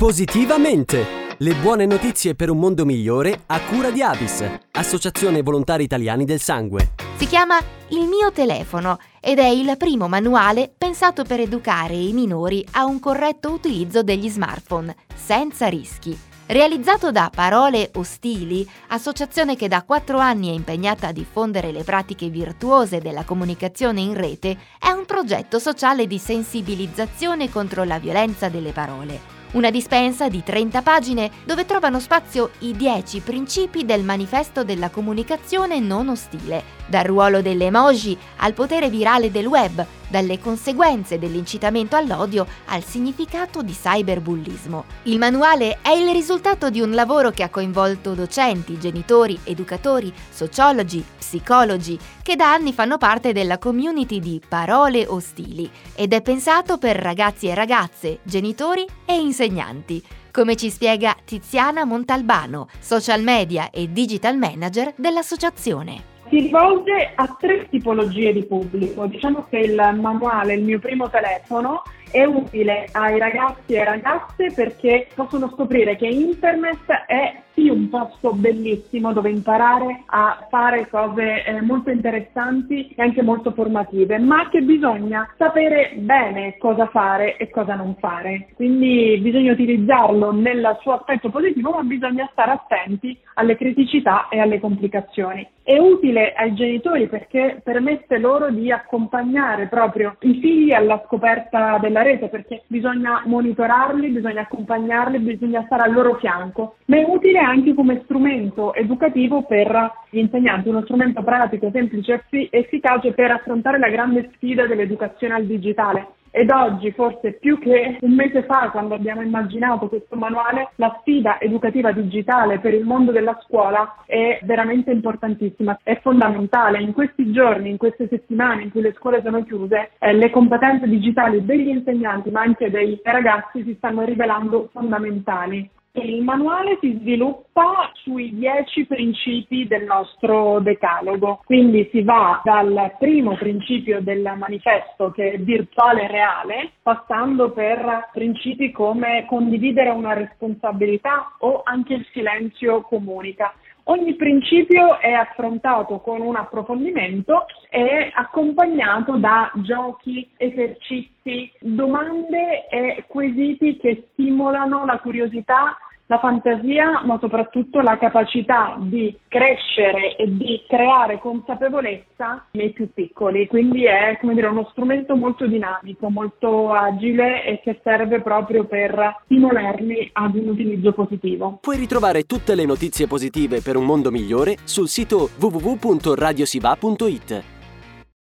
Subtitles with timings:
[0.00, 1.34] Positivamente!
[1.38, 6.38] Le buone notizie per un mondo migliore a cura di Avis, Associazione Volontari Italiani del
[6.38, 6.92] Sangue.
[7.16, 12.64] Si chiama Il mio telefono ed è il primo manuale pensato per educare i minori
[12.74, 16.16] a un corretto utilizzo degli smartphone, senza rischi.
[16.46, 22.28] Realizzato da Parole Ostili, associazione che da quattro anni è impegnata a diffondere le pratiche
[22.28, 28.70] virtuose della comunicazione in rete, è un progetto sociale di sensibilizzazione contro la violenza delle
[28.70, 29.37] parole.
[29.50, 35.80] Una dispensa di 30 pagine dove trovano spazio i 10 principi del manifesto della comunicazione
[35.80, 42.46] non ostile, dal ruolo delle emoji al potere virale del web, dalle conseguenze dell'incitamento all'odio
[42.66, 44.84] al significato di cyberbullismo.
[45.04, 51.04] Il manuale è il risultato di un lavoro che ha coinvolto docenti, genitori, educatori, sociologi,
[51.18, 56.96] psicologi, che da anni fanno parte della community di Parole Ostili ed è pensato per
[56.96, 64.36] ragazzi e ragazze, genitori e insegnanti come ci spiega Tiziana Montalbano, social media e digital
[64.36, 69.06] manager dell'associazione si rivolge a tre tipologie di pubblico.
[69.06, 75.08] Diciamo che il manuale, il mio primo telefono, è utile ai ragazzi e ragazze perché
[75.14, 81.60] possono scoprire che internet è sì un posto bellissimo dove imparare a fare cose eh,
[81.60, 87.74] molto interessanti e anche molto formative, ma che bisogna sapere bene cosa fare e cosa
[87.74, 88.48] non fare.
[88.54, 94.60] Quindi bisogna utilizzarlo nel suo aspetto positivo, ma bisogna stare attenti alle criticità e alle
[94.60, 95.46] complicazioni.
[95.62, 101.97] È utile ai genitori perché permette loro di accompagnare proprio i figli alla scoperta della
[102.02, 107.74] rete, perché bisogna monitorarli, bisogna accompagnarli, bisogna stare al loro fianco, ma è utile anche
[107.74, 113.88] come strumento educativo per gli insegnanti, uno strumento pratico, semplice e efficace per affrontare la
[113.88, 116.08] grande sfida dell'educazione al digitale.
[116.38, 121.40] Ed oggi, forse più che un mese fa, quando abbiamo immaginato questo manuale, la sfida
[121.40, 126.80] educativa digitale per il mondo della scuola è veramente importantissima, è fondamentale.
[126.80, 130.86] In questi giorni, in queste settimane in cui le scuole sono chiuse, eh, le competenze
[130.86, 135.68] digitali degli insegnanti, ma anche dei ragazzi, si stanno rivelando fondamentali.
[136.04, 143.34] Il manuale si sviluppa sui dieci principi del nostro decalogo, quindi si va dal primo
[143.34, 151.34] principio del manifesto che è virtuale e reale, passando per principi come condividere una responsabilità
[151.38, 153.52] o anche il silenzio comunica.
[153.90, 163.78] Ogni principio è affrontato con un approfondimento e accompagnato da giochi, esercizi, domande e quesiti
[163.78, 171.18] che stimolano la curiosità la fantasia, ma soprattutto la capacità di crescere e di creare
[171.18, 173.46] consapevolezza nei più piccoli.
[173.46, 180.08] Quindi è dire, uno strumento molto dinamico, molto agile e che serve proprio per stimolarli
[180.14, 181.58] ad un utilizzo positivo.
[181.60, 187.57] Puoi ritrovare tutte le notizie positive per un mondo migliore sul sito www.radiosiva.it.